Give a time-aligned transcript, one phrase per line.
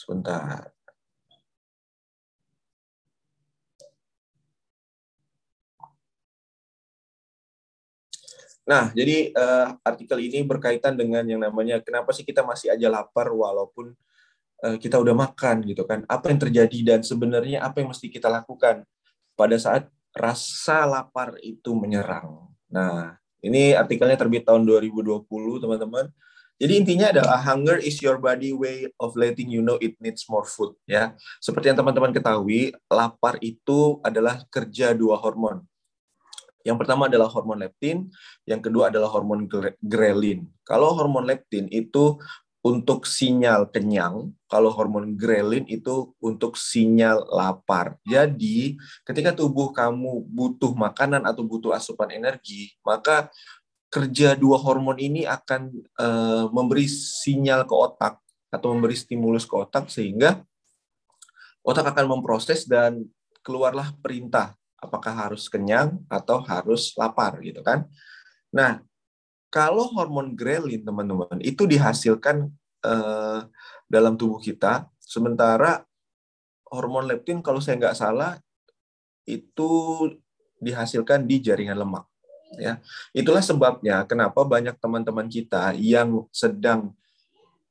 [0.00, 0.72] Sebentar.
[8.64, 13.28] Nah, jadi uh, artikel ini berkaitan dengan yang namanya kenapa sih kita masih aja lapar
[13.28, 13.92] walaupun
[14.64, 16.06] uh, kita udah makan gitu kan?
[16.08, 18.86] Apa yang terjadi dan sebenarnya apa yang mesti kita lakukan
[19.36, 22.46] pada saat rasa lapar itu menyerang.
[22.70, 25.26] Nah, ini artikelnya terbit tahun 2020,
[25.60, 26.06] teman-teman.
[26.60, 30.44] Jadi intinya adalah hunger is your body way of letting you know it needs more
[30.44, 31.16] food ya.
[31.40, 35.64] Seperti yang teman-teman ketahui, lapar itu adalah kerja dua hormon,
[36.60, 38.12] yang pertama adalah hormon leptin,
[38.44, 39.48] yang kedua adalah hormon
[39.80, 40.44] grelin.
[40.60, 42.20] Kalau hormon leptin itu
[42.60, 47.96] untuk sinyal kenyang, kalau hormon grelin itu untuk sinyal lapar.
[48.04, 48.76] Jadi,
[49.08, 53.32] ketika tubuh kamu butuh makanan atau butuh asupan energi, maka
[53.90, 59.90] kerja dua hormon ini akan uh, memberi sinyal ke otak atau memberi stimulus ke otak
[59.90, 60.42] sehingga
[61.66, 63.02] otak akan memproses dan
[63.42, 67.84] keluarlah perintah apakah harus kenyang atau harus lapar gitu kan.
[68.48, 68.80] Nah,
[69.52, 72.48] kalau hormon grelin teman-teman itu dihasilkan
[72.80, 73.40] eh,
[73.90, 75.84] dalam tubuh kita, sementara
[76.72, 78.40] hormon leptin kalau saya nggak salah
[79.28, 79.70] itu
[80.62, 82.09] dihasilkan di jaringan lemak.
[82.58, 82.82] Ya,
[83.14, 86.90] itulah sebabnya kenapa banyak teman-teman kita yang sedang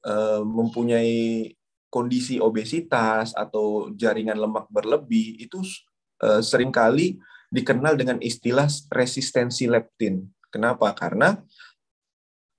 [0.08, 1.52] eh, mempunyai
[1.91, 5.59] kondisi obesitas atau jaringan lemak berlebih itu
[6.19, 7.16] Eh, sering kali
[7.47, 10.27] dikenal dengan istilah resistensi leptin.
[10.52, 10.91] Kenapa?
[10.91, 11.39] Karena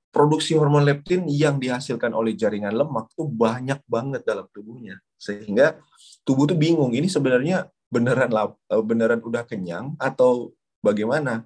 [0.08, 4.96] produksi hormon leptin yang dihasilkan oleh jaringan lemak tuh banyak banget dalam tubuhnya.
[5.20, 5.76] Sehingga
[6.24, 11.44] tubuh tuh bingung, ini sebenarnya beneran eh, beneran udah kenyang atau bagaimana?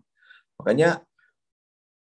[0.60, 1.02] Makanya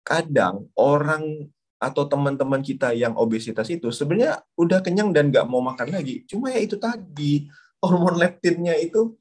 [0.07, 1.49] kadang orang
[1.81, 6.29] atau teman-teman kita yang obesitas itu sebenarnya udah kenyang dan nggak mau makan lagi.
[6.29, 7.49] Cuma ya itu tadi
[7.81, 9.17] hormon leptinnya itu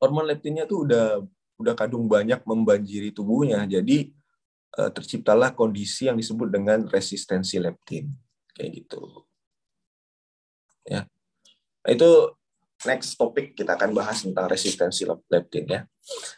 [0.00, 1.20] hormon leptinnya tuh udah
[1.60, 3.60] udah kadung banyak membanjiri tubuhnya.
[3.68, 4.08] Jadi
[4.80, 8.08] uh, terciptalah kondisi yang disebut dengan resistensi leptin.
[8.56, 9.28] Kayak gitu.
[10.88, 11.04] Ya.
[11.84, 12.10] Nah, itu
[12.82, 15.80] next topik kita akan bahas tentang resistensi leptin ya.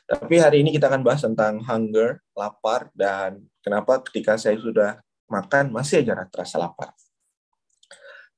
[0.06, 5.74] Tapi hari ini kita akan bahas tentang hunger, lapar dan kenapa ketika saya sudah makan
[5.74, 6.94] masih aja terasa lapar.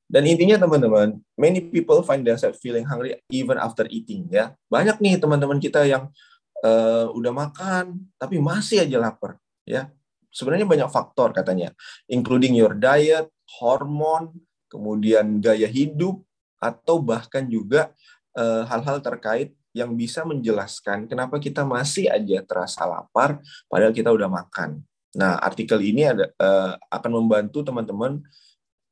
[0.08, 4.56] Dan intinya teman-teman, many people find themselves feeling hungry even after eating ya.
[4.72, 6.08] Banyak nih teman-teman kita yang
[6.64, 9.36] uh, udah makan tapi masih aja lapar
[9.68, 9.92] ya.
[10.32, 11.76] Sebenarnya banyak faktor katanya,
[12.08, 13.28] including your diet,
[13.60, 14.32] hormon,
[14.68, 16.20] kemudian gaya hidup
[16.58, 17.94] atau bahkan juga
[18.34, 23.38] eh, hal-hal terkait yang bisa menjelaskan kenapa kita masih aja terasa lapar
[23.70, 24.82] padahal kita udah makan.
[25.16, 28.20] Nah, artikel ini ada uh, akan membantu teman-teman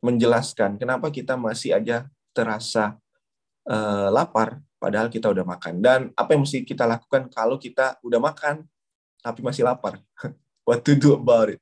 [0.01, 2.97] menjelaskan kenapa kita masih aja terasa
[3.69, 5.83] uh, lapar padahal kita udah makan.
[5.83, 8.65] Dan apa yang mesti kita lakukan kalau kita udah makan
[9.21, 10.01] tapi masih lapar?
[10.67, 11.61] What to do about it?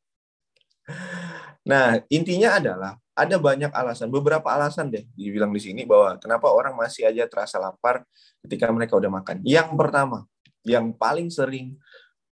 [1.67, 6.75] Nah intinya adalah ada banyak alasan beberapa alasan deh dibilang di sini bahwa kenapa orang
[6.75, 8.03] masih aja terasa lapar
[8.43, 9.39] ketika mereka udah makan.
[9.47, 10.27] Yang pertama
[10.67, 11.79] yang paling sering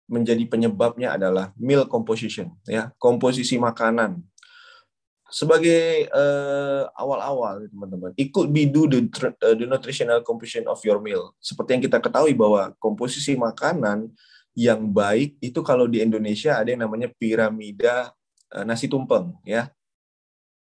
[0.08, 4.22] menjadi penyebabnya adalah meal composition ya komposisi makanan.
[5.28, 9.12] Sebagai uh, awal-awal teman-teman ikut bidu the,
[9.44, 11.36] uh, the nutritional composition of your meal.
[11.44, 14.08] Seperti yang kita ketahui bahwa komposisi makanan
[14.56, 18.16] yang baik itu kalau di Indonesia ada yang namanya piramida
[18.56, 19.68] uh, nasi tumpeng ya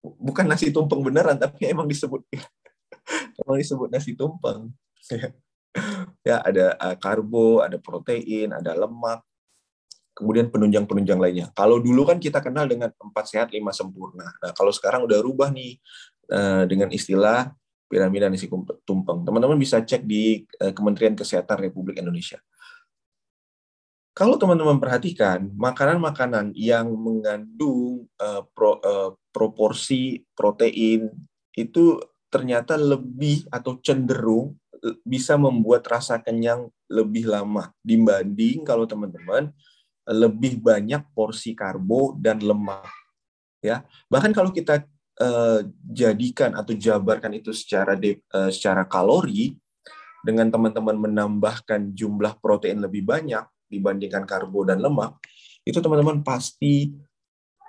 [0.01, 2.25] bukan nasi tumpeng beneran tapi emang disebut
[3.45, 4.73] emang disebut nasi tumpeng
[6.29, 9.21] ya ada uh, karbo ada protein ada lemak
[10.21, 11.47] kemudian penunjang-penunjang lainnya.
[11.57, 14.29] Kalau dulu kan kita kenal dengan empat sehat lima sempurna.
[14.29, 15.81] Nah, kalau sekarang udah rubah nih
[16.29, 17.49] uh, dengan istilah
[17.89, 18.45] piramida nasi
[18.85, 19.25] tumpeng.
[19.25, 22.37] Teman-teman bisa cek di uh, Kementerian Kesehatan Republik Indonesia.
[24.11, 31.07] Kalau teman-teman perhatikan, makanan-makanan yang mengandung uh, pro, uh, proporsi protein
[31.55, 31.99] itu
[32.31, 34.59] ternyata lebih atau cenderung
[35.05, 39.53] bisa membuat rasa kenyang lebih lama dibanding kalau teman-teman
[40.09, 42.89] lebih banyak porsi karbo dan lemak.
[43.61, 44.89] Ya, bahkan kalau kita
[45.21, 49.55] uh, jadikan atau jabarkan itu secara de, uh, secara kalori
[50.25, 55.17] dengan teman-teman menambahkan jumlah protein lebih banyak dibandingkan karbo dan lemak,
[55.63, 56.93] itu teman-teman pasti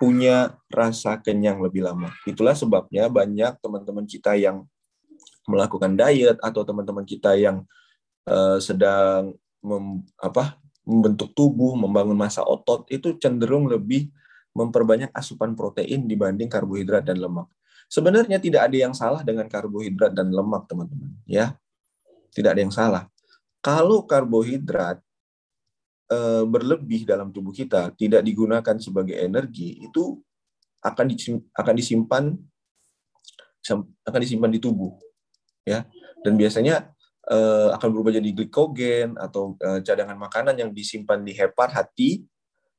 [0.02, 2.10] punya rasa kenyang lebih lama.
[2.26, 4.66] Itulah sebabnya banyak teman-teman kita yang
[5.46, 7.62] melakukan diet atau teman-teman kita yang
[8.26, 14.10] uh, sedang mem, apa membentuk tubuh, membangun massa otot itu cenderung lebih
[14.52, 17.46] memperbanyak asupan protein dibanding karbohidrat dan lemak.
[17.86, 21.12] Sebenarnya tidak ada yang salah dengan karbohidrat dan lemak, teman-teman.
[21.28, 21.54] Ya,
[22.32, 23.06] tidak ada yang salah.
[23.62, 24.98] Kalau karbohidrat
[26.08, 30.18] e, berlebih dalam tubuh kita, tidak digunakan sebagai energi, itu
[30.82, 31.14] akan
[31.54, 32.24] akan disimpan
[34.02, 34.98] akan disimpan di tubuh,
[35.62, 35.86] ya.
[36.22, 36.90] Dan biasanya
[37.26, 37.38] e,
[37.74, 42.26] akan berubah jadi glikogen atau e, cadangan makanan yang disimpan di hepar hati.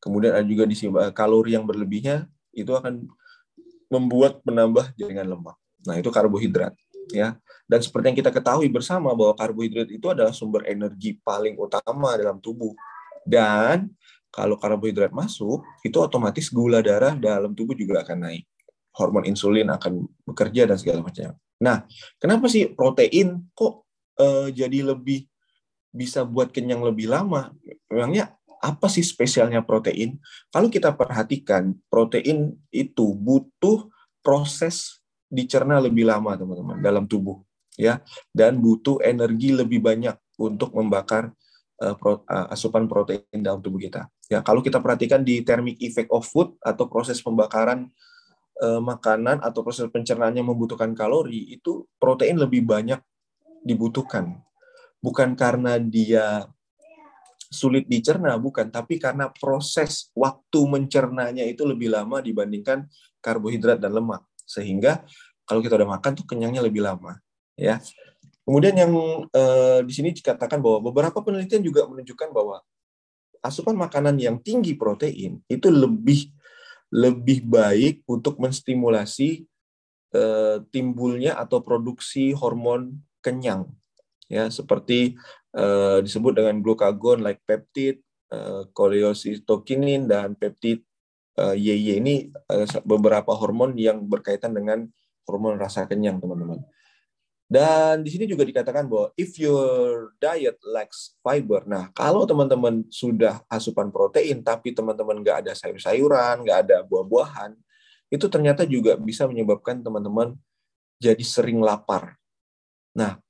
[0.04, 3.08] Kemudian ada juga disimpan kalori yang berlebihnya itu akan
[3.88, 5.56] membuat menambah jaringan lemak.
[5.88, 6.75] Nah, itu karbohidrat
[7.12, 7.36] ya.
[7.64, 12.38] Dan seperti yang kita ketahui bersama bahwa karbohidrat itu adalah sumber energi paling utama dalam
[12.40, 12.72] tubuh.
[13.24, 13.92] Dan
[14.34, 18.44] kalau karbohidrat masuk, itu otomatis gula darah dalam tubuh juga akan naik.
[18.94, 21.34] Hormon insulin akan bekerja dan segala macam.
[21.62, 21.86] Nah,
[22.18, 23.86] kenapa sih protein kok
[24.18, 25.25] uh, jadi lebih
[25.94, 27.54] bisa buat kenyang lebih lama?
[27.90, 28.34] Memangnya
[28.64, 30.18] apa sih spesialnya protein?
[30.50, 33.92] Kalau kita perhatikan, protein itu butuh
[34.25, 37.42] proses dicerna lebih lama, teman-teman, dalam tubuh,
[37.75, 38.00] ya,
[38.31, 41.34] dan butuh energi lebih banyak untuk membakar
[42.54, 44.08] asupan protein dalam tubuh kita.
[44.31, 47.92] Ya, kalau kita perhatikan di thermic effect of food atau proses pembakaran
[48.64, 53.02] uh, makanan atau proses pencernaannya membutuhkan kalori, itu protein lebih banyak
[53.66, 54.40] dibutuhkan.
[55.04, 56.48] Bukan karena dia
[57.54, 62.88] sulit dicerna bukan, tapi karena proses waktu mencernanya itu lebih lama dibandingkan
[63.22, 64.25] karbohidrat dan lemak.
[64.48, 65.04] Sehingga
[65.46, 67.20] kalau kita udah makan tuh kenyangnya lebih lama,
[67.60, 67.78] ya.
[68.44, 68.92] Kemudian yang
[69.31, 72.60] eh, di sini dikatakan bahwa beberapa penelitian juga menunjukkan bahwa
[73.44, 76.31] asupan makanan yang tinggi protein itu lebih
[76.94, 79.48] lebih baik untuk menstimulasi
[80.12, 83.72] eh, timbulnya atau produksi hormon kenyang
[84.34, 85.16] ya seperti
[85.57, 88.01] uh, disebut dengan glukagon like peptid,
[88.34, 90.81] uh, cholecystokinin dan peptid
[91.38, 92.16] uh, YY ini
[92.50, 94.89] uh, beberapa hormon yang berkaitan dengan
[95.30, 96.66] hormon rasa kenyang teman-teman.
[97.53, 103.45] Dan di sini juga dikatakan bahwa if your diet lacks fiber, nah kalau teman-teman sudah
[103.45, 107.53] asupan protein tapi teman-teman nggak ada sayur-sayuran, nggak ada buah-buahan,
[108.09, 110.33] itu ternyata juga bisa menyebabkan teman-teman
[110.97, 112.17] jadi sering lapar.
[112.97, 113.21] Nah,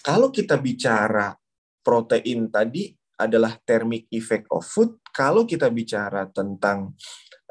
[0.00, 1.36] kalau kita bicara
[1.84, 6.96] protein tadi adalah thermic effect of food, kalau kita bicara tentang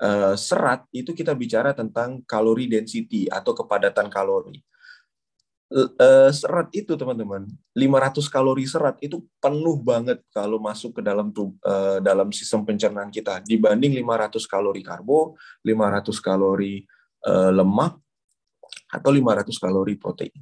[0.01, 4.65] uh, serat, itu kita bicara tentang kalori density atau kepadatan kalori.
[5.67, 7.43] Uh, serat itu teman-teman,
[7.75, 13.43] 500 kalori serat itu penuh banget kalau masuk ke dalam uh, dalam sistem pencernaan kita
[13.43, 15.35] dibanding 500 kalori karbo,
[15.67, 16.87] 500 kalori
[17.27, 17.99] uh, lemak
[18.95, 20.39] atau 500 kalori protein.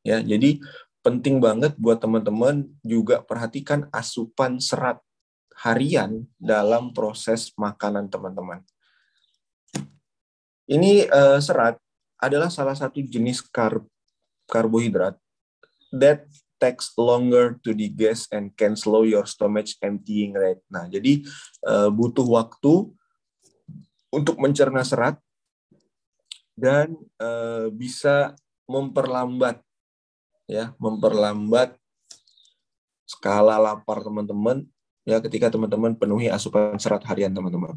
[0.00, 0.56] Ya, jadi
[1.04, 5.04] penting banget buat teman-teman juga perhatikan asupan serat
[5.52, 8.64] harian dalam proses makanan teman-teman.
[10.64, 11.12] Ini
[11.44, 11.76] serat
[12.16, 13.82] adalah salah satu jenis kar
[14.52, 15.16] karbohidrat
[15.96, 16.28] that
[16.60, 20.62] takes longer to digest and can slow your stomach emptying rate.
[20.70, 21.24] Nah, jadi
[21.66, 22.86] uh, butuh waktu
[24.12, 25.18] untuk mencerna serat
[26.54, 28.36] dan uh, bisa
[28.70, 29.58] memperlambat
[30.46, 31.74] ya memperlambat
[33.08, 34.68] skala lapar teman-teman
[35.02, 37.74] ya ketika teman-teman penuhi asupan serat harian teman-teman.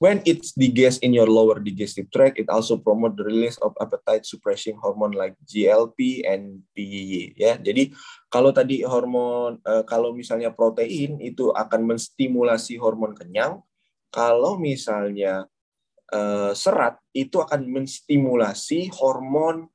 [0.00, 4.24] When it's digest in your lower digestive tract, it also promote the release of appetite
[4.24, 7.60] suppressing hormone like GLP and PYY ya.
[7.60, 7.92] Jadi
[8.32, 13.60] kalau tadi hormon uh, kalau misalnya protein itu akan menstimulasi hormon kenyang,
[14.08, 15.44] kalau misalnya
[16.08, 19.68] uh, serat itu akan menstimulasi hormon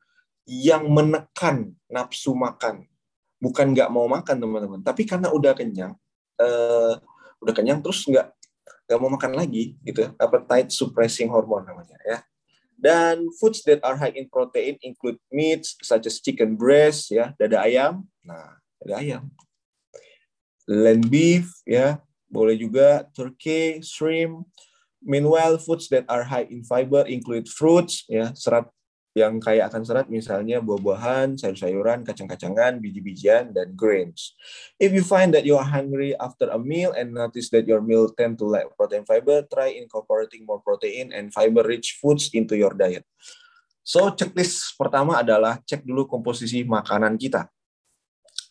[0.50, 2.90] yang menekan nafsu makan.
[3.38, 5.94] Bukan nggak mau makan teman-teman, tapi karena udah kenyang,
[6.42, 6.98] uh,
[7.42, 8.34] udah kenyang terus nggak
[8.88, 10.10] nggak mau makan lagi gitu.
[10.16, 12.18] Appetite suppressing hormone namanya ya.
[12.78, 17.66] Dan foods that are high in protein include meats such as chicken breast ya, dada
[17.66, 18.06] ayam.
[18.22, 19.24] Nah, dada ayam.
[20.70, 21.98] Land beef ya,
[22.30, 24.46] boleh juga turkey, shrimp.
[25.02, 28.70] Meanwhile, foods that are high in fiber include fruits ya, serat
[29.18, 34.38] yang kaya akan serat misalnya buah-buahan, sayur-sayuran, kacang-kacangan, biji-bijian, dan grains.
[34.78, 38.14] If you find that you are hungry after a meal and notice that your meal
[38.14, 43.02] tend to lack protein fiber, try incorporating more protein and fiber-rich foods into your diet.
[43.82, 47.50] So, checklist pertama adalah cek dulu komposisi makanan kita.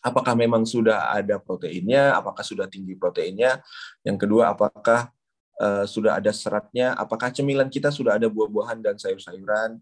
[0.03, 2.19] Apakah memang sudah ada proteinnya?
[2.19, 3.63] Apakah sudah tinggi proteinnya?
[4.03, 5.13] Yang kedua, apakah
[5.61, 6.93] uh, sudah ada seratnya?
[6.97, 9.81] Apakah cemilan kita sudah ada buah-buahan dan sayur-sayuran?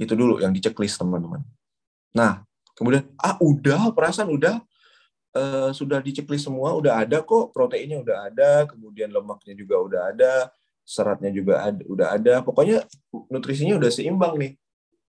[0.00, 1.44] Itu dulu yang diceklis teman-teman.
[2.16, 2.40] Nah,
[2.72, 4.64] kemudian ah udah perasaan udah
[5.36, 10.32] uh, sudah diceklis semua, udah ada kok proteinnya udah ada, kemudian lemaknya juga udah ada,
[10.88, 12.34] seratnya juga ada, udah ada.
[12.40, 12.88] Pokoknya
[13.28, 14.52] nutrisinya udah seimbang nih.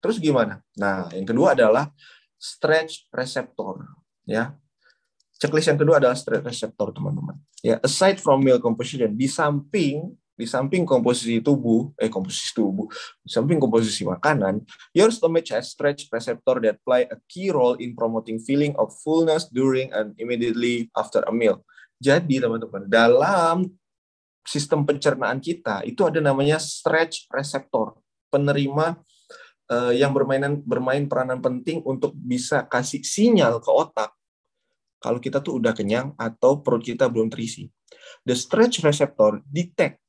[0.03, 0.59] Terus gimana?
[0.75, 1.87] Nah, yang kedua adalah
[2.35, 3.85] stretch receptor,
[4.27, 4.57] ya.
[5.37, 7.37] Checklist yang kedua adalah stretch receptor, teman-teman.
[7.61, 12.89] Ya, aside from meal composition, di samping di samping komposisi tubuh, eh komposisi tubuh,
[13.21, 14.63] di samping komposisi makanan,
[14.95, 19.45] your stomach has stretch receptor that play a key role in promoting feeling of fullness
[19.51, 21.61] during and immediately after a meal.
[22.01, 23.69] Jadi teman-teman, dalam
[24.41, 27.93] sistem pencernaan kita itu ada namanya stretch receptor,
[28.33, 28.97] penerima
[29.69, 34.09] uh, yang bermainan bermain peranan penting untuk bisa kasih sinyal ke otak
[35.01, 37.69] kalau kita tuh udah kenyang atau perut kita belum terisi.
[38.25, 40.00] The stretch receptor detect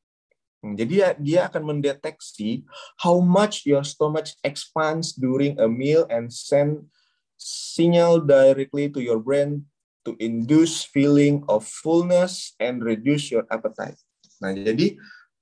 [0.63, 2.63] jadi dia, dia akan mendeteksi
[3.03, 6.87] how much your stomach expands during a meal and send
[7.35, 9.67] signal directly to your brain
[10.07, 13.99] to induce feeling of fullness and reduce your appetite.
[14.39, 14.95] Nah, jadi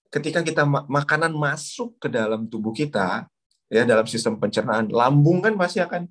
[0.08, 3.28] ketika kita makanan masuk ke dalam tubuh kita,
[3.68, 6.08] ya dalam sistem pencernaan, lambung kan pasti akan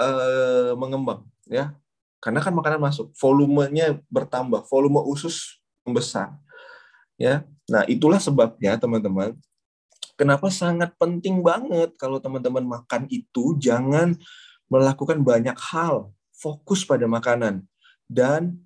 [0.00, 1.72] uh, mengembang, ya.
[2.22, 6.36] Karena kan makanan masuk, volumenya bertambah, volume usus membesar.
[7.18, 7.42] Ya.
[7.70, 9.38] Nah, itulah sebabnya teman-teman
[10.16, 14.14] kenapa sangat penting banget kalau teman-teman makan itu jangan
[14.70, 17.66] melakukan banyak hal, fokus pada makanan.
[18.08, 18.56] Dan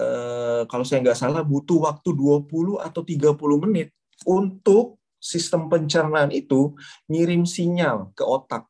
[0.00, 3.92] eh, kalau saya nggak salah butuh waktu 20 atau 30 menit
[4.24, 6.78] untuk sistem pencernaan itu
[7.10, 8.66] ngirim sinyal ke otak.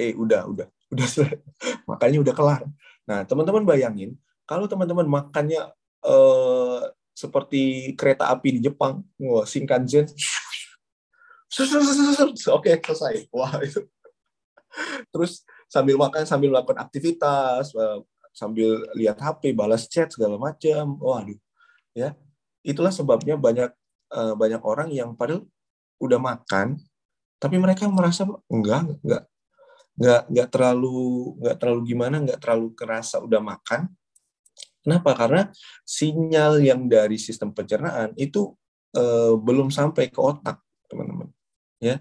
[0.00, 1.06] Eh, udah, udah, udah
[1.90, 2.62] makanya udah kelar.
[3.04, 4.16] Nah, teman-teman bayangin
[4.48, 5.70] kalau teman-teman makannya
[6.02, 6.82] eh,
[7.20, 10.08] seperti kereta api di Jepang, wah Shinkansen,
[12.56, 13.84] oke selesai, wah itu.
[15.12, 17.98] Terus sambil makan, sambil melakukan aktivitas, eh,
[18.32, 21.36] sambil lihat HP, balas chat segala macam, waduh,
[21.92, 22.16] ya.
[22.64, 23.68] Itulah sebabnya banyak
[24.16, 25.44] eh, banyak orang yang padahal
[26.00, 26.80] udah makan,
[27.36, 29.28] tapi mereka merasa enggak, enggak,
[30.00, 33.90] enggak, enggak terlalu, enggak terlalu gimana, enggak terlalu kerasa udah makan,
[34.80, 35.12] Kenapa?
[35.12, 35.42] Karena
[35.84, 38.56] sinyal yang dari sistem pencernaan itu
[38.96, 41.28] eh, belum sampai ke otak, teman-teman.
[41.80, 42.00] Ya.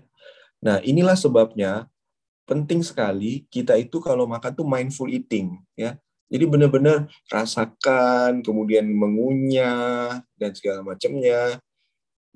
[0.60, 1.88] Nah, inilah sebabnya
[2.48, 5.96] penting sekali kita itu kalau makan tuh mindful eating, ya.
[6.30, 11.58] Jadi benar-benar rasakan, kemudian mengunyah dan segala macamnya.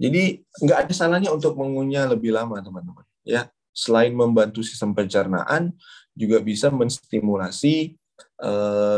[0.02, 3.06] Jadi nggak ada salahnya untuk mengunyah lebih lama, teman-teman.
[3.22, 5.78] Ya, selain membantu sistem pencernaan,
[6.18, 7.98] juga bisa menstimulasi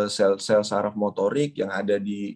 [0.10, 2.34] sel-sel saraf motorik yang ada di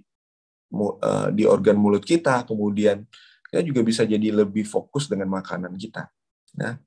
[0.70, 3.01] eh, di organ mulut kita, kemudian
[3.50, 6.06] kita juga bisa jadi lebih fokus dengan makanan kita.
[6.54, 6.78] Nah,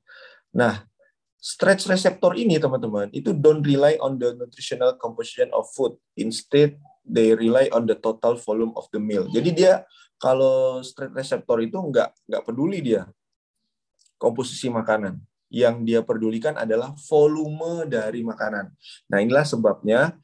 [0.54, 0.86] nah
[1.42, 7.34] stretch receptor ini teman-teman itu don't rely on the nutritional composition of food, instead they
[7.34, 9.26] rely on the total volume of the meal.
[9.26, 9.82] Jadi dia
[10.22, 13.10] kalau stretch receptor itu nggak nggak peduli dia
[14.22, 15.18] komposisi makanan
[15.52, 18.72] yang dia pedulikan adalah volume dari makanan.
[19.12, 20.16] Nah, inilah sebabnya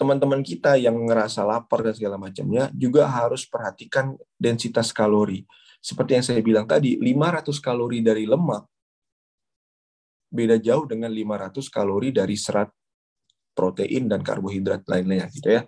[0.00, 5.44] teman-teman kita yang ngerasa lapar dan segala macamnya juga harus perhatikan densitas kalori.
[5.84, 8.64] Seperti yang saya bilang tadi, 500 kalori dari lemak
[10.30, 12.70] beda jauh dengan 500 kalori dari serat
[13.50, 15.62] protein dan karbohidrat lainnya gitu ya.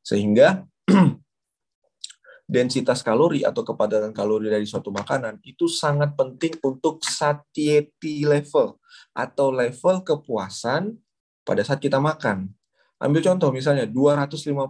[0.00, 0.64] Sehingga
[2.44, 8.76] densitas kalori atau kepadatan kalori dari suatu makanan itu sangat penting untuk satiety level
[9.16, 10.92] atau level kepuasan
[11.40, 12.52] pada saat kita makan.
[13.00, 14.60] Ambil contoh misalnya 250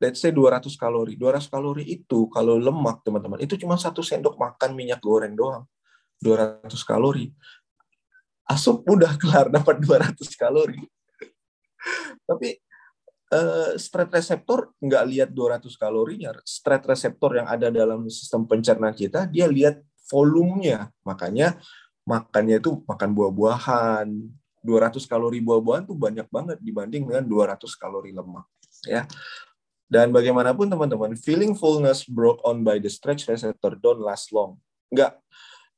[0.00, 1.14] let's say 200 kalori.
[1.16, 5.68] 200 kalori itu kalau lemak teman-teman itu cuma satu sendok makan minyak goreng doang.
[6.20, 7.32] 200 kalori.
[8.48, 10.80] Asup udah kelar dapat 200 kalori.
[12.24, 12.56] Tapi
[13.78, 16.34] stret reseptor nggak lihat 200 kalorinya.
[16.42, 19.78] Stret reseptor yang ada dalam sistem pencernaan kita, dia lihat
[20.10, 20.90] volumenya.
[21.06, 21.56] Makanya
[22.02, 24.08] makannya itu makan buah-buahan.
[24.60, 28.44] 200 kalori buah-buahan tuh banyak banget dibanding dengan 200 kalori lemak.
[28.84, 29.08] Ya.
[29.90, 34.60] Dan bagaimanapun teman-teman, feeling fullness brought on by the stretch receptor don't last long.
[34.92, 35.18] Nggak,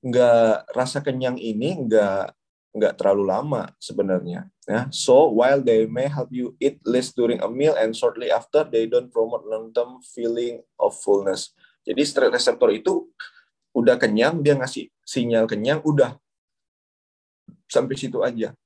[0.02, 2.34] nggak rasa kenyang ini nggak
[2.72, 4.48] nggak terlalu lama sebenarnya.
[4.64, 4.88] Ya.
[4.88, 8.88] So while they may help you eat less during a meal and shortly after, they
[8.88, 11.52] don't promote long-term feeling of fullness.
[11.84, 13.12] Jadi stress receptor itu
[13.76, 16.16] udah kenyang, dia ngasih sinyal kenyang, udah
[17.68, 18.56] sampai situ aja.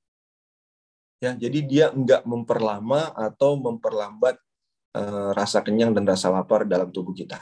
[1.17, 4.37] Ya, jadi dia nggak memperlama atau memperlambat
[4.93, 7.41] uh, rasa kenyang dan rasa lapar dalam tubuh kita.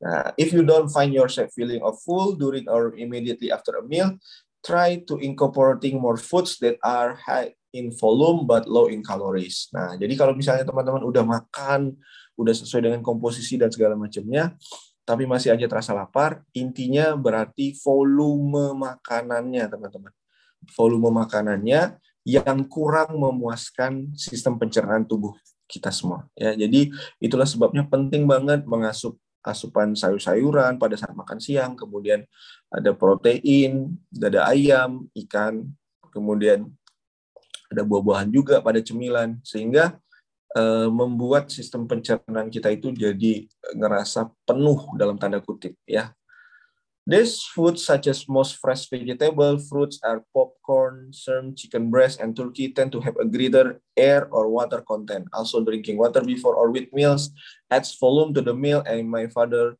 [0.00, 4.14] Nah, if you don't find yourself feeling of full during or immediately after a meal,
[4.60, 9.70] try to incorporating more foods that are high in volume but low in calories.
[9.70, 11.94] Nah, jadi kalau misalnya teman-teman udah makan,
[12.34, 14.56] udah sesuai dengan komposisi dan segala macamnya,
[15.06, 20.12] tapi masih aja terasa lapar, intinya berarti volume makanannya, teman-teman.
[20.76, 21.96] volume makanannya
[22.28, 25.32] yang kurang memuaskan sistem pencernaan tubuh
[25.64, 26.52] kita semua ya.
[26.52, 32.28] Jadi itulah sebabnya penting banget mengasup asupan sayur-sayuran pada saat makan siang, kemudian
[32.70, 35.66] ada protein, dada ayam, ikan,
[36.14, 36.70] kemudian
[37.70, 39.98] ada buah-buahan juga pada cemilan sehingga
[40.58, 46.10] uh, membuat sistem pencernaan kita itu jadi ngerasa penuh dalam tanda kutip ya
[47.10, 52.70] These foods, such as most fresh vegetable fruits, are popcorn, serm, chicken breast, and turkey,
[52.70, 55.26] tend to have a greater air or water content.
[55.32, 57.34] Also, drinking water before or with meals
[57.66, 59.74] adds volume to the meal, and my father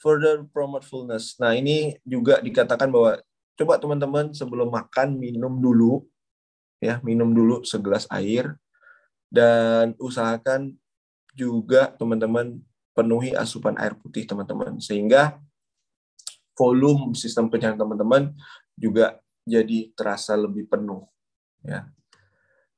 [0.00, 1.36] further promote fullness.
[1.40, 3.20] Nah, ini juga dikatakan bahwa
[3.56, 6.04] coba teman-teman sebelum makan minum dulu,
[6.80, 8.56] ya minum dulu segelas air,
[9.32, 10.76] dan usahakan
[11.36, 12.60] juga teman-teman
[12.96, 15.36] penuhi asupan air putih teman-teman sehingga
[16.56, 18.32] volume sistem pencernaan teman-teman
[18.72, 21.04] juga jadi terasa lebih penuh
[21.60, 21.84] ya.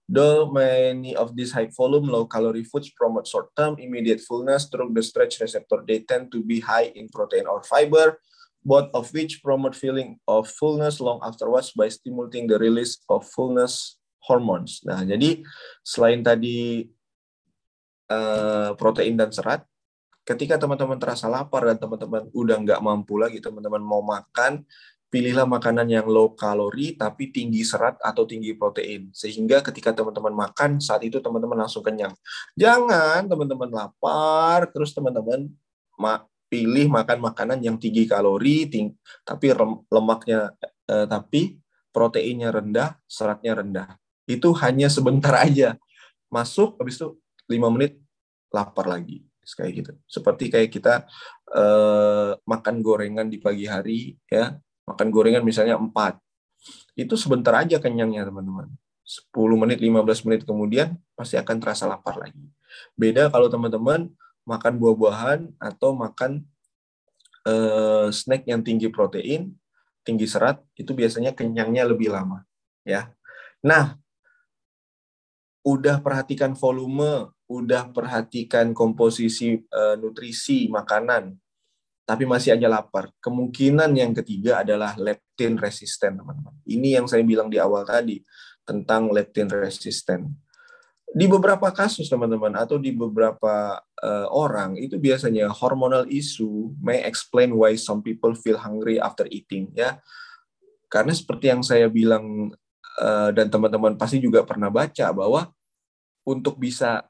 [0.09, 4.97] Though many of these high volume, low calorie foods promote short term immediate fullness through
[4.97, 8.17] the stretch receptor, they tend to be high in protein or fiber,
[8.65, 14.01] both of which promote feeling of fullness long afterwards by stimulating the release of fullness
[14.25, 14.81] hormones.
[14.89, 15.45] Nah, jadi
[15.85, 16.89] selain tadi
[18.09, 19.69] uh, protein dan serat,
[20.25, 24.65] ketika teman-teman terasa lapar dan teman-teman udah nggak mampu lagi, teman-teman mau makan,
[25.09, 29.09] pilihlah makanan yang low kalori tapi tinggi serat atau tinggi protein.
[29.13, 32.13] Sehingga ketika teman-teman makan, saat itu teman-teman langsung kenyang.
[32.55, 35.49] Jangan teman-teman lapar, terus teman-teman
[35.97, 39.53] ma pilih makan makanan yang tinggi kalori, ting tapi
[39.93, 40.57] lemaknya
[40.89, 41.61] eh, tapi
[41.93, 43.89] proteinnya rendah, seratnya rendah.
[44.29, 45.77] Itu hanya sebentar aja.
[46.29, 47.17] Masuk, habis itu
[47.49, 47.97] 5 menit
[48.53, 49.25] lapar lagi
[49.57, 49.93] kayak gitu.
[50.05, 50.95] Seperti kayak kita
[51.57, 54.53] uh, makan gorengan di pagi hari ya,
[54.89, 56.17] makan gorengan misalnya 4.
[56.97, 58.73] Itu sebentar aja kenyangnya, teman-teman.
[59.05, 62.45] 10 menit, 15 menit kemudian pasti akan terasa lapar lagi.
[62.93, 64.13] Beda kalau teman-teman
[64.45, 66.45] makan buah-buahan atau makan
[67.49, 69.57] uh, snack yang tinggi protein,
[70.05, 72.45] tinggi serat, itu biasanya kenyangnya lebih lama,
[72.85, 73.13] ya.
[73.65, 73.97] Nah,
[75.65, 81.37] udah perhatikan volume, udah perhatikan komposisi uh, nutrisi makanan,
[82.09, 83.13] tapi masih aja lapar.
[83.21, 86.57] Kemungkinan yang ketiga adalah leptin resisten, teman-teman.
[86.65, 88.25] Ini yang saya bilang di awal tadi
[88.65, 90.33] tentang leptin resisten.
[91.13, 97.53] Di beberapa kasus, teman-teman, atau di beberapa uh, orang, itu biasanya hormonal issue may explain
[97.53, 99.69] why some people feel hungry after eating.
[99.77, 100.01] Ya,
[100.89, 102.57] karena seperti yang saya bilang
[103.01, 105.53] uh, dan teman-teman pasti juga pernah baca bahwa
[106.25, 107.05] untuk bisa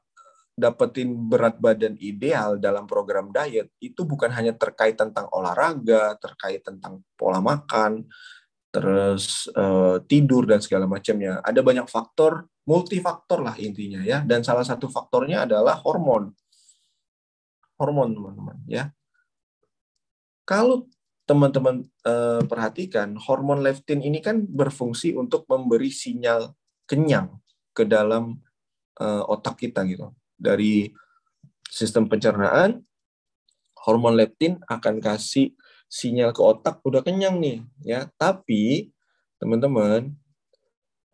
[0.59, 7.01] dapetin berat badan ideal dalam program diet itu bukan hanya terkait tentang olahraga, terkait tentang
[7.15, 8.03] pola makan,
[8.69, 11.41] terus uh, tidur dan segala macamnya.
[11.41, 14.21] Ada banyak faktor, multifaktor lah intinya ya.
[14.21, 16.35] Dan salah satu faktornya adalah hormon.
[17.79, 18.91] Hormon teman-teman ya.
[20.43, 20.85] Kalau
[21.23, 26.51] teman-teman uh, perhatikan, hormon leptin ini kan berfungsi untuk memberi sinyal
[26.89, 27.37] kenyang
[27.71, 28.41] ke dalam
[28.99, 30.89] uh, otak kita gitu dari
[31.69, 32.81] sistem pencernaan,
[33.85, 35.53] hormon leptin akan kasih
[35.91, 38.07] sinyal ke otak udah kenyang nih ya.
[38.15, 38.89] Tapi
[39.37, 40.15] teman-teman,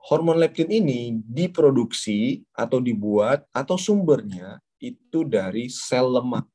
[0.05, 6.45] hormon leptin ini diproduksi atau dibuat atau sumbernya itu dari sel lemak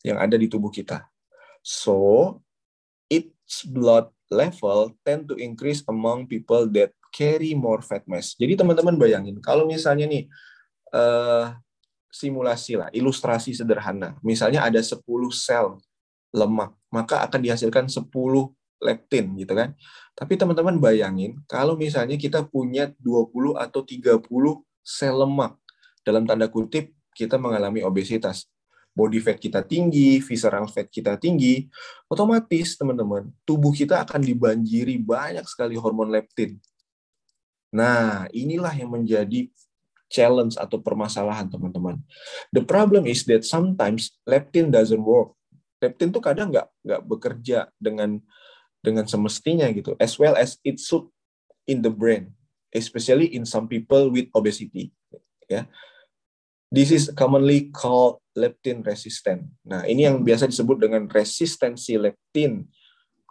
[0.00, 1.04] yang ada di tubuh kita.
[1.64, 2.40] So,
[3.08, 8.36] its blood level tend to increase among people that carry more fat mass.
[8.36, 10.26] Jadi teman-teman bayangin kalau misalnya nih
[10.92, 11.56] uh,
[12.14, 14.14] simulasi lah, ilustrasi sederhana.
[14.22, 15.02] Misalnya ada 10
[15.34, 15.74] sel
[16.30, 18.06] lemak, maka akan dihasilkan 10
[18.78, 19.74] leptin gitu kan.
[20.14, 24.22] Tapi teman-teman bayangin kalau misalnya kita punya 20 atau 30
[24.86, 25.58] sel lemak
[26.06, 28.46] dalam tanda kutip kita mengalami obesitas.
[28.94, 31.66] Body fat kita tinggi, visceral fat kita tinggi,
[32.06, 36.62] otomatis teman-teman, tubuh kita akan dibanjiri banyak sekali hormon leptin.
[37.74, 39.50] Nah, inilah yang menjadi
[40.12, 42.00] challenge atau permasalahan teman-teman.
[42.52, 45.34] The problem is that sometimes leptin doesn't work.
[45.80, 48.20] Leptin tuh kadang nggak nggak bekerja dengan
[48.84, 49.96] dengan semestinya gitu.
[49.96, 51.08] As well as it should
[51.64, 52.32] in the brain,
[52.72, 54.92] especially in some people with obesity.
[55.48, 55.68] Ya,
[56.72, 59.48] this is commonly called leptin resistant.
[59.64, 62.64] Nah, ini yang biasa disebut dengan resistensi leptin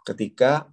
[0.04, 0.66] ketika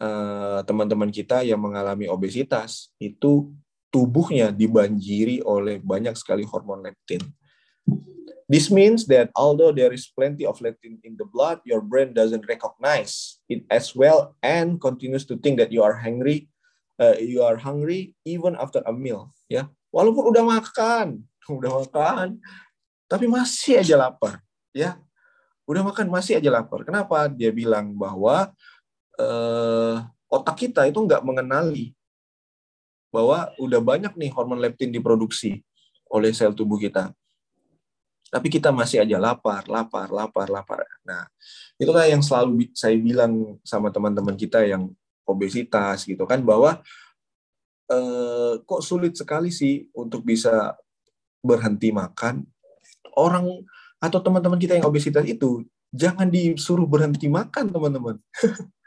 [0.00, 3.50] eh, teman-teman uh, kita yang mengalami obesitas itu
[3.92, 7.20] tubuhnya dibanjiri oleh banyak sekali hormon leptin.
[8.48, 12.44] This means that although there is plenty of leptin in the blood, your brain doesn't
[12.48, 16.52] recognize it as well and continues to think that you are hungry
[17.00, 19.68] uh, you are hungry even after a meal ya.
[19.92, 21.26] Walaupun udah makan
[21.58, 22.40] udah makan
[23.10, 24.40] tapi masih aja lapar
[24.72, 24.96] ya.
[25.68, 26.82] Udah makan masih aja lapar.
[26.82, 27.30] Kenapa?
[27.30, 28.50] Dia bilang bahwa
[29.16, 31.94] uh, otak kita itu nggak mengenali
[33.12, 35.60] bahwa udah banyak nih hormon leptin diproduksi
[36.08, 37.12] oleh sel tubuh kita
[38.32, 40.88] tapi kita masih aja lapar, lapar, lapar, lapar.
[41.04, 41.28] Nah,
[41.76, 44.88] itulah yang selalu saya bilang sama teman-teman kita yang
[45.28, 46.80] obesitas gitu kan bahwa
[47.92, 50.72] eh, kok sulit sekali sih untuk bisa
[51.44, 52.48] berhenti makan.
[53.12, 53.68] Orang
[54.00, 58.16] atau teman-teman kita yang obesitas itu jangan disuruh berhenti makan, teman-teman.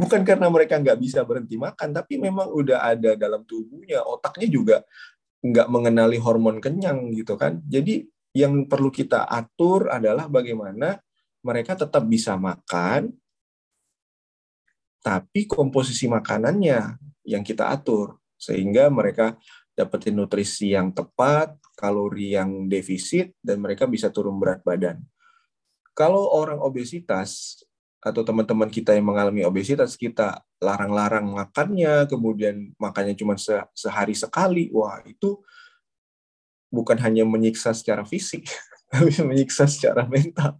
[0.00, 4.76] Bukan karena mereka nggak bisa berhenti makan, tapi memang udah ada dalam tubuhnya, otaknya juga
[5.44, 7.60] nggak mengenali hormon kenyang gitu kan.
[7.68, 10.96] Jadi yang perlu kita atur adalah bagaimana
[11.44, 13.12] mereka tetap bisa makan,
[15.04, 16.96] tapi komposisi makanannya
[17.28, 19.36] yang kita atur sehingga mereka
[19.76, 25.00] dapetin nutrisi yang tepat, kalori yang defisit, dan mereka bisa turun berat badan.
[25.92, 27.60] Kalau orang obesitas
[28.00, 33.36] atau teman-teman kita yang mengalami obesitas, kita larang-larang makannya, kemudian makannya cuma
[33.76, 35.36] sehari sekali, wah itu
[36.72, 38.48] bukan hanya menyiksa secara fisik,
[38.92, 40.56] tapi menyiksa secara mental.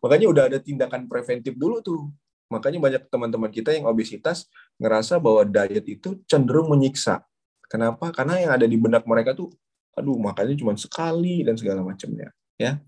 [0.00, 2.08] Makanya udah ada tindakan preventif dulu tuh.
[2.48, 4.48] Makanya banyak teman-teman kita yang obesitas
[4.80, 7.20] ngerasa bahwa diet itu cenderung menyiksa.
[7.68, 8.12] Kenapa?
[8.12, 9.52] Karena yang ada di benak mereka tuh,
[9.96, 12.32] aduh makannya cuma sekali dan segala macamnya.
[12.60, 12.78] Ya,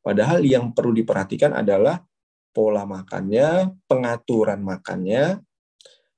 [0.00, 2.00] padahal yang perlu diperhatikan adalah
[2.50, 5.38] pola makannya, pengaturan makannya,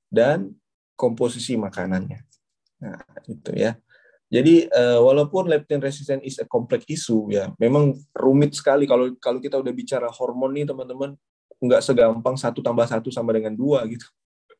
[0.09, 0.53] dan
[0.93, 2.21] komposisi makanannya.
[2.83, 3.77] Nah, itu ya.
[4.33, 9.37] Jadi uh, walaupun leptin resistant is a complex issue ya, memang rumit sekali kalau kalau
[9.37, 11.13] kita udah bicara hormon nih teman-teman,
[11.61, 14.05] nggak segampang satu tambah satu sama dengan dua gitu.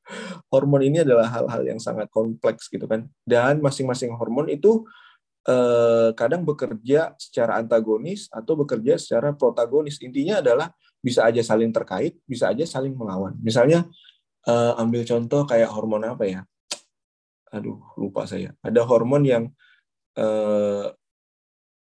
[0.51, 4.85] Hormon ini adalah hal-hal yang sangat kompleks gitu kan, dan masing-masing hormon itu
[5.47, 9.99] uh, kadang bekerja secara antagonis atau bekerja secara protagonis.
[10.03, 10.69] Intinya adalah
[11.03, 13.35] bisa aja saling terkait, bisa aja saling melawan.
[13.43, 13.83] Misalnya
[14.47, 16.41] uh, ambil contoh kayak hormon apa ya?
[17.51, 18.55] Aduh, lupa saya.
[18.63, 19.43] Ada hormon yang
[20.15, 20.87] uh,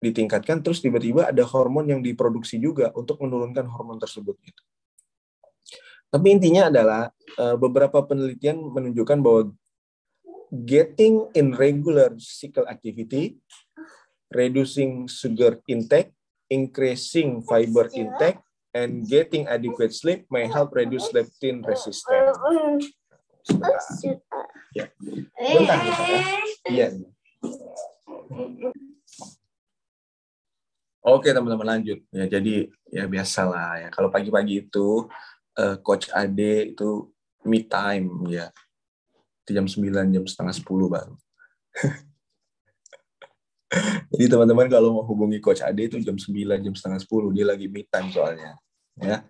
[0.02, 4.34] ditingkatkan, terus tiba-tiba ada hormon yang diproduksi juga untuk menurunkan hormon tersebut.
[4.42, 4.64] Gitu.
[6.10, 9.42] Tapi intinya adalah uh, beberapa penelitian menunjukkan bahwa
[10.52, 13.40] getting in regular physical activity,
[14.34, 16.12] reducing sugar intake,
[16.52, 22.38] increasing fiber intake, and getting adequate sleep may help reduce leptin resistance.
[24.72, 24.88] Ya.
[25.36, 26.22] Bentar, bentar ya.
[26.70, 26.88] Iya.
[31.02, 35.10] Oke teman-teman lanjut ya jadi ya biasalah ya kalau pagi-pagi itu
[35.58, 37.10] uh, coach Ade itu
[37.42, 38.54] me time ya
[39.50, 41.16] jam 9 jam setengah 10 baru
[44.12, 46.28] Jadi teman-teman kalau mau hubungi Coach Ade itu jam 9,
[46.60, 47.36] jam setengah 10.
[47.36, 48.60] Dia lagi meet time soalnya.
[49.00, 49.24] Ya.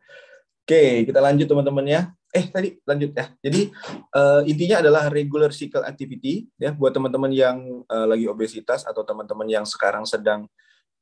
[0.65, 2.01] Oke, kita lanjut teman-teman ya.
[2.31, 3.25] Eh, tadi lanjut ya.
[3.43, 3.69] Jadi
[4.15, 9.43] uh, intinya adalah regular cycle activity ya buat teman-teman yang uh, lagi obesitas atau teman-teman
[9.51, 10.47] yang sekarang sedang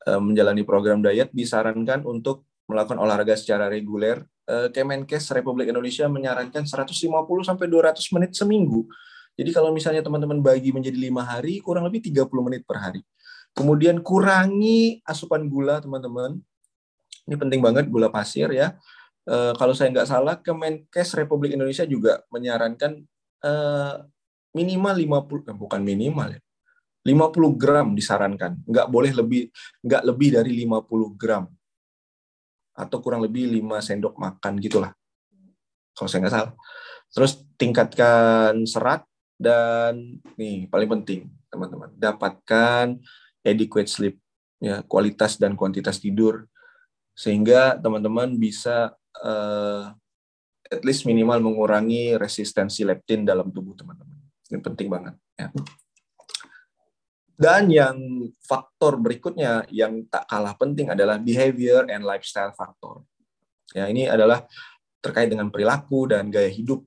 [0.09, 4.25] uh, menjalani program diet disarankan untuk melakukan olahraga secara reguler.
[4.49, 6.97] Uh, Kemenkes Republik Indonesia menyarankan 150
[7.45, 8.89] sampai 200 menit seminggu.
[9.37, 13.05] Jadi kalau misalnya teman-teman bagi menjadi lima hari, kurang lebih 30 menit per hari.
[13.59, 16.39] Kemudian kurangi asupan gula, teman-teman.
[17.27, 18.79] Ini penting banget gula pasir ya.
[19.27, 23.03] E, kalau saya nggak salah, Kemenkes Republik Indonesia juga menyarankan
[23.43, 23.53] e,
[24.55, 26.41] minimal 50, eh, bukan minimal ya,
[27.03, 28.63] 50 gram disarankan.
[28.63, 29.51] Nggak boleh lebih,
[29.83, 31.43] nggak lebih dari 50 gram.
[32.79, 34.95] Atau kurang lebih 5 sendok makan gitulah.
[35.99, 36.53] Kalau saya nggak salah.
[37.11, 39.03] Terus tingkatkan serat
[39.35, 42.95] dan nih paling penting teman-teman dapatkan
[43.45, 44.19] adequate sleep,
[44.59, 46.47] ya kualitas dan kuantitas tidur,
[47.15, 49.91] sehingga teman-teman bisa uh,
[50.69, 54.17] at least minimal mengurangi resistensi leptin dalam tubuh teman-teman.
[54.49, 55.15] Ini penting banget.
[55.37, 55.47] Ya.
[57.39, 57.97] Dan yang
[58.43, 62.99] faktor berikutnya yang tak kalah penting adalah behavior and lifestyle factor.
[63.71, 64.43] Ya, ini adalah
[64.99, 66.83] terkait dengan perilaku dan gaya hidup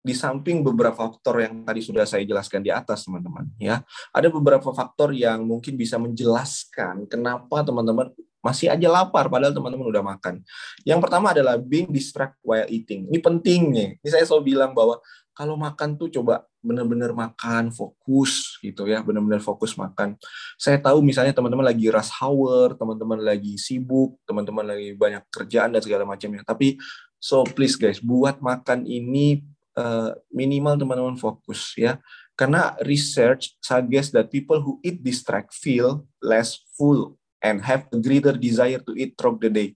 [0.00, 4.72] di samping beberapa faktor yang tadi sudah saya jelaskan di atas, teman-teman, ya, ada beberapa
[4.72, 8.08] faktor yang mungkin bisa menjelaskan kenapa teman-teman
[8.40, 10.40] masih aja lapar padahal teman-teman udah makan.
[10.88, 13.04] Yang pertama adalah being distract while eating.
[13.12, 13.88] Ini penting nih.
[14.00, 14.96] Ini saya selalu bilang bahwa
[15.36, 20.16] kalau makan tuh coba benar-benar makan fokus gitu ya, benar-benar fokus makan.
[20.60, 25.80] Saya tahu misalnya teman-teman lagi rush hour, teman-teman lagi sibuk, teman-teman lagi banyak kerjaan dan
[25.80, 26.44] segala macamnya.
[26.44, 26.76] Tapi
[27.16, 29.44] so please guys, buat makan ini
[29.76, 31.98] uh, minimal teman-teman fokus ya.
[32.34, 38.32] Karena research suggest that people who eat distract feel less full and have a greater
[38.32, 39.68] desire to eat throughout the day.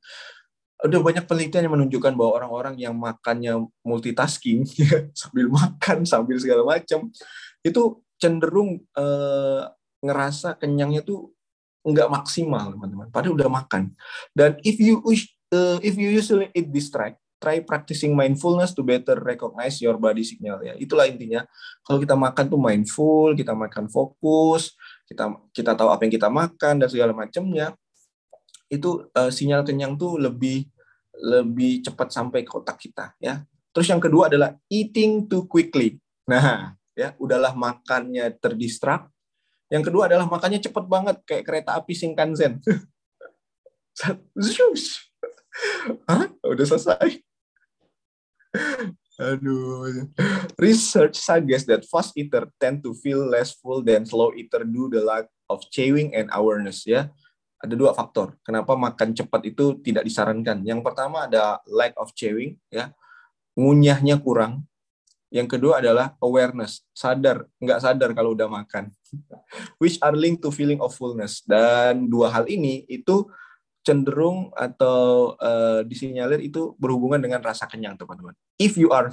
[0.85, 4.69] Udah banyak penelitian yang menunjukkan bahwa orang-orang yang makannya multitasking
[5.21, 7.09] sambil makan sambil segala macam
[7.65, 7.83] itu
[8.21, 9.69] cenderung uh,
[10.05, 11.33] ngerasa kenyangnya tuh
[11.85, 13.09] nggak maksimal teman-teman.
[13.13, 13.93] Padahal udah makan.
[14.33, 15.01] Dan if you
[15.53, 20.57] uh, if you usually eat distract try practicing mindfulness to better recognize your body signal
[20.65, 20.73] ya.
[20.81, 21.45] Itulah intinya.
[21.85, 24.73] Kalau kita makan tuh mindful, kita makan fokus,
[25.05, 27.77] kita kita tahu apa yang kita makan dan segala macamnya.
[28.73, 30.65] Itu uh, sinyal kenyang tuh lebih
[31.21, 33.45] lebih cepat sampai ke otak kita ya.
[33.77, 36.01] Terus yang kedua adalah eating too quickly.
[36.25, 39.13] Nah, ya udahlah makannya terdistrak.
[39.69, 42.65] Yang kedua adalah makannya cepet banget kayak kereta api Shinkansen.
[46.11, 46.27] Hah?
[46.43, 47.23] Udah selesai.
[49.15, 50.11] Aduh.
[50.59, 55.03] Research suggests that fast eater tend to feel less full than slow eater due the
[55.03, 57.07] lack of chewing and awareness ya.
[57.63, 60.67] Ada dua faktor kenapa makan cepat itu tidak disarankan.
[60.67, 62.91] Yang pertama ada lack of chewing ya.
[63.55, 64.67] Ngunyahnya kurang.
[65.35, 68.95] Yang kedua adalah awareness, sadar, nggak sadar kalau udah makan.
[69.83, 71.43] Which are linked to feeling of fullness.
[71.43, 73.27] Dan dua hal ini itu
[73.85, 78.33] cenderung atau uh, disinyalir itu berhubungan dengan rasa kenyang, teman-teman.
[78.57, 79.13] If you are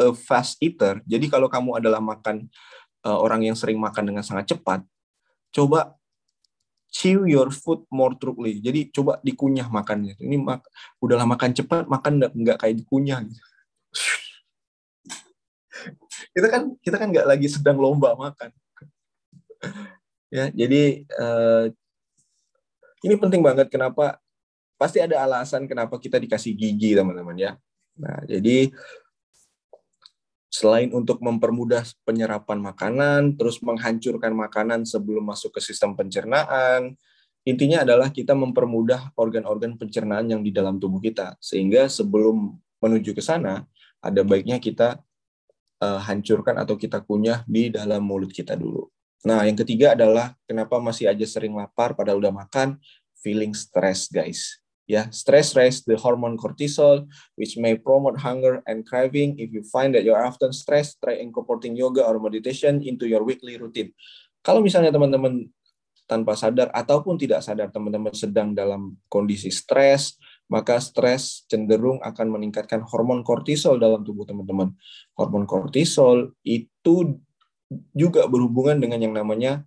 [0.00, 2.48] a fast eater, jadi kalau kamu adalah makan
[3.04, 4.80] uh, orang yang sering makan dengan sangat cepat,
[5.52, 5.94] coba
[6.88, 8.64] chew your food more truly.
[8.64, 10.16] Jadi coba dikunyah makannya.
[10.16, 10.64] Ini mak
[11.04, 13.42] udahlah makan cepat, makan nggak kayak dikunyah gitu.
[16.34, 18.50] kita kan kita kan nggak lagi sedang lomba makan.
[20.32, 21.68] ya, jadi uh,
[23.04, 24.18] ini penting banget kenapa
[24.78, 27.52] pasti ada alasan kenapa kita dikasih gigi teman-teman ya.
[27.98, 28.70] Nah, jadi
[30.48, 36.94] selain untuk mempermudah penyerapan makanan, terus menghancurkan makanan sebelum masuk ke sistem pencernaan,
[37.44, 41.36] intinya adalah kita mempermudah organ-organ pencernaan yang di dalam tubuh kita.
[41.42, 43.66] Sehingga sebelum menuju ke sana,
[43.98, 45.02] ada baiknya kita
[45.82, 48.86] uh, hancurkan atau kita kunyah di dalam mulut kita dulu.
[49.26, 52.78] Nah, yang ketiga adalah kenapa masih aja sering lapar padahal udah makan,
[53.18, 54.62] feeling stress, guys.
[54.88, 57.04] Ya, stress raise the hormone cortisol,
[57.36, 59.36] which may promote hunger and craving.
[59.36, 63.60] If you find that you're often stressed, try incorporating yoga or meditation into your weekly
[63.60, 63.92] routine.
[64.40, 65.44] Kalau misalnya teman-teman
[66.08, 70.16] tanpa sadar ataupun tidak sadar teman-teman sedang dalam kondisi stres,
[70.48, 74.72] maka stres cenderung akan meningkatkan hormon kortisol dalam tubuh teman-teman.
[75.12, 77.20] Hormon kortisol itu
[77.92, 79.64] juga berhubungan dengan yang namanya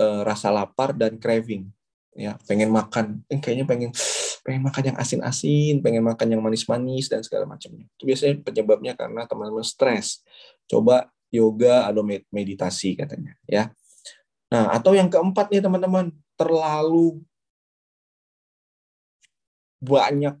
[0.00, 1.68] uh, rasa lapar dan craving.
[2.16, 3.24] Ya pengen makan.
[3.28, 3.90] Eh, kayaknya pengen
[4.46, 7.90] pengen makan yang asin-asin pengen makan yang manis-manis dan segala macamnya.
[7.98, 10.22] Itu biasanya penyebabnya karena teman-teman stres.
[10.70, 13.74] Coba yoga atau meditasi katanya ya.
[14.48, 16.14] Nah atau yang keempat nih teman-teman.
[16.36, 17.24] Terlalu
[19.80, 20.36] banyak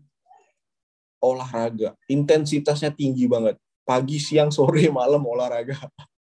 [1.24, 1.96] olahraga.
[2.06, 3.56] Intensitasnya tinggi banget.
[3.82, 5.76] Pagi siang sore malam olahraga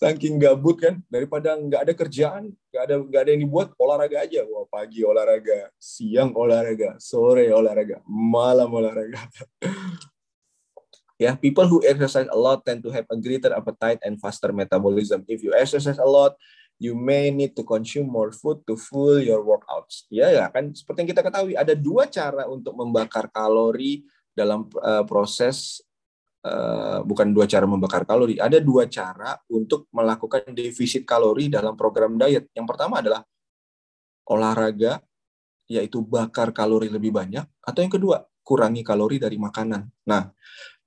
[0.00, 4.40] saking gabut kan daripada nggak ada kerjaan nggak ada nggak ada yang dibuat olahraga aja.
[4.48, 9.20] Wah pagi olahraga siang olahraga sore olahraga malam olahraga.
[11.20, 14.56] Ya yeah, people who exercise a lot tend to have a greater appetite and faster
[14.56, 15.20] metabolism.
[15.28, 16.32] If you exercise a lot
[16.80, 20.08] you may need to consume more food to fuel your workouts.
[20.08, 20.72] Ya ya kan?
[20.72, 24.00] Seperti yang kita ketahui ada dua cara untuk membakar kalori
[24.32, 25.84] dalam uh, proses
[26.40, 32.16] Uh, bukan dua cara membakar kalori, ada dua cara untuk melakukan defisit kalori dalam program
[32.16, 32.48] diet.
[32.56, 33.20] Yang pertama adalah
[34.24, 35.04] olahraga,
[35.68, 39.84] yaitu bakar kalori lebih banyak, atau yang kedua, kurangi kalori dari makanan.
[40.08, 40.32] Nah,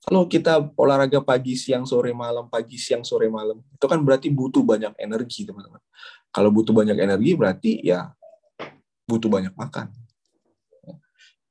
[0.01, 4.65] kalau kita olahraga pagi, siang, sore, malam, pagi, siang, sore, malam, itu kan berarti butuh
[4.65, 5.85] banyak energi, teman-teman.
[6.33, 8.09] Kalau butuh banyak energi, berarti ya
[9.05, 9.93] butuh banyak makan.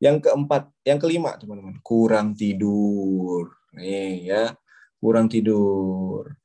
[0.03, 4.53] Yang keempat, yang kelima, teman-teman, kurang tidur Nih ya,
[5.01, 6.37] kurang tidur.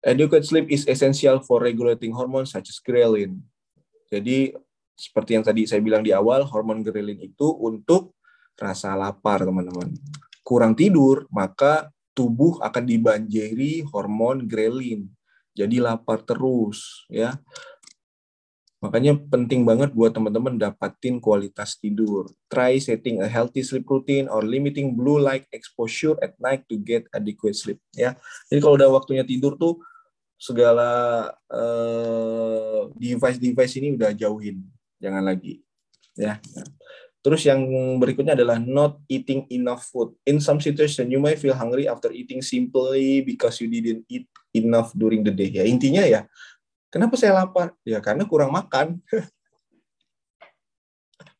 [0.00, 3.36] Adequate sleep is essential for regulating hormones such as ghrelin.
[4.08, 4.56] Jadi
[4.96, 8.16] seperti yang tadi saya bilang di awal, hormon ghrelin itu untuk
[8.58, 9.92] rasa lapar, teman-teman.
[10.44, 15.08] Kurang tidur, maka tubuh akan dibanjiri hormon grelin.
[15.56, 17.36] Jadi lapar terus, ya.
[18.80, 22.32] Makanya penting banget buat teman-teman dapatin kualitas tidur.
[22.48, 27.04] Try setting a healthy sleep routine or limiting blue light exposure at night to get
[27.12, 27.76] adequate sleep.
[27.92, 28.16] Ya,
[28.48, 29.84] jadi kalau udah waktunya tidur tuh
[30.40, 34.64] segala uh, device-device ini udah jauhin,
[34.96, 35.60] jangan lagi.
[36.16, 36.40] Ya.
[37.20, 37.60] Terus yang
[38.00, 40.16] berikutnya adalah not eating enough food.
[40.24, 44.24] In some situation, you may feel hungry after eating simply because you didn't eat
[44.56, 45.52] enough during the day.
[45.52, 46.24] Ya intinya ya
[46.90, 47.72] Kenapa saya lapar?
[47.86, 48.98] Ya karena kurang makan.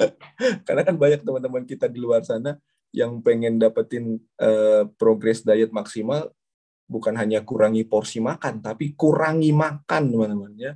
[0.66, 2.56] karena kan banyak teman-teman kita di luar sana
[2.90, 6.32] yang pengen dapetin uh, progres diet maksimal
[6.90, 10.72] bukan hanya kurangi porsi makan tapi kurangi makan teman-teman ya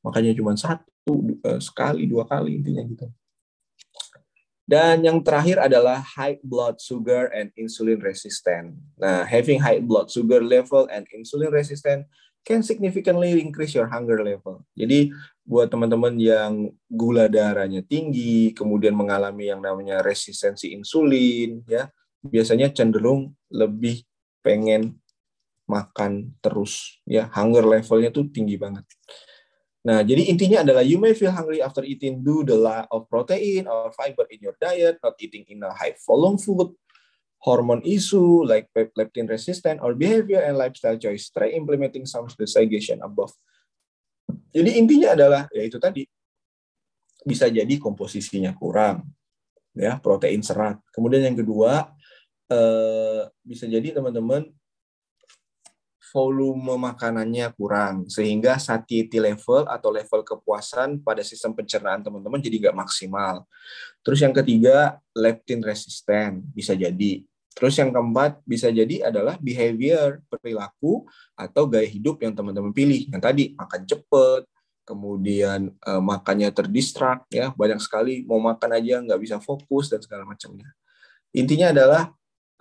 [0.00, 3.06] makanya cuma satu uh, sekali dua kali intinya gitu
[4.68, 8.76] dan yang terakhir adalah high blood sugar and insulin resistant.
[9.00, 12.04] Nah, having high blood sugar level and insulin resistant
[12.46, 14.64] can significantly increase your hunger level.
[14.72, 15.12] Jadi
[15.44, 21.88] buat teman-teman yang gula darahnya tinggi, kemudian mengalami yang namanya resistensi insulin, ya
[22.24, 24.02] biasanya cenderung lebih
[24.42, 24.98] pengen
[25.68, 28.88] makan terus, ya hunger levelnya tuh tinggi banget.
[29.84, 33.64] Nah, jadi intinya adalah you may feel hungry after eating due the lack of protein
[33.70, 36.74] or fiber in your diet, not eating enough high volume food,
[37.42, 41.30] hormone issue like leptin resistant or behavior and lifestyle choice.
[41.30, 43.30] Try implementing some suggestion above.
[44.50, 46.04] Jadi intinya adalah ya itu tadi
[47.22, 49.06] bisa jadi komposisinya kurang
[49.76, 50.80] ya protein serat.
[50.90, 51.92] Kemudian yang kedua
[52.50, 54.48] eh, bisa jadi teman-teman
[56.08, 62.78] volume makanannya kurang sehingga satiety level atau level kepuasan pada sistem pencernaan teman-teman jadi nggak
[62.80, 63.44] maksimal.
[64.00, 67.27] Terus yang ketiga leptin resisten bisa jadi.
[67.58, 73.10] Terus yang keempat bisa jadi adalah behavior perilaku atau gaya hidup yang teman-teman pilih.
[73.10, 74.42] Yang tadi makan cepet,
[74.86, 77.50] kemudian uh, makannya terdistrak ya.
[77.58, 80.70] Banyak sekali mau makan aja nggak bisa fokus dan segala macamnya.
[81.34, 82.02] Intinya adalah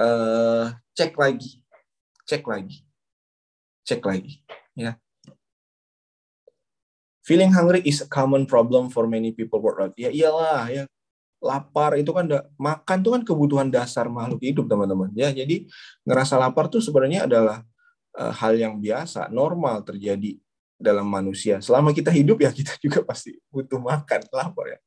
[0.02, 1.62] uh, cek lagi,
[2.26, 2.82] cek lagi.
[3.86, 4.42] Cek lagi
[4.74, 4.98] ya.
[7.22, 9.94] Feeling hungry is a common problem for many people worldwide.
[9.94, 10.84] Ya iyalah ya
[11.38, 12.26] lapar itu kan
[12.58, 15.30] makan itu kan kebutuhan dasar makhluk hidup teman-teman ya.
[15.30, 15.70] Jadi
[16.04, 17.62] ngerasa lapar tuh sebenarnya adalah
[18.18, 20.38] uh, hal yang biasa normal terjadi
[20.78, 21.62] dalam manusia.
[21.62, 24.80] Selama kita hidup ya kita juga pasti butuh makan lapar ya.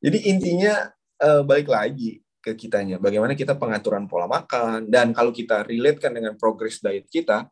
[0.00, 2.96] Jadi intinya uh, balik lagi ke kitanya.
[2.96, 7.48] Bagaimana kita pengaturan pola makan dan kalau kita relatekan dengan progress diet kita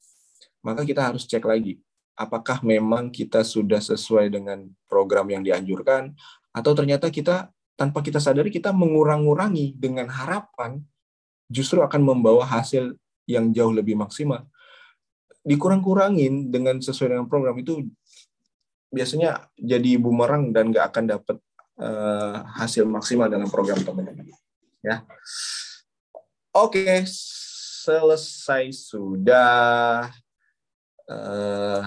[0.64, 1.76] maka kita harus cek lagi
[2.16, 6.14] apakah memang kita sudah sesuai dengan program yang dianjurkan
[6.54, 10.78] atau ternyata kita tanpa kita sadari kita mengurang-urangi dengan harapan
[11.50, 12.94] justru akan membawa hasil
[13.26, 14.46] yang jauh lebih maksimal.
[15.44, 17.84] Dikurang-kurangin dengan sesuai dengan program itu
[18.88, 21.36] biasanya jadi bumerang dan nggak akan dapat
[21.82, 24.30] uh, hasil maksimal dalam program teman-teman.
[24.84, 25.02] Ya,
[26.52, 30.12] oke, selesai sudah
[31.08, 31.82] uh,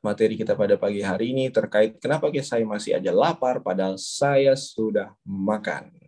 [0.00, 5.12] materi kita pada pagi hari ini terkait kenapa saya masih aja lapar padahal saya sudah
[5.28, 5.99] makan.